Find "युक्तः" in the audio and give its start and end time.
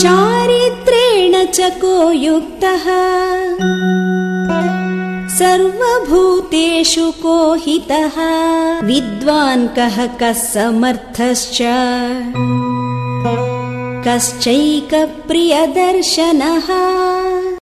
2.12-2.84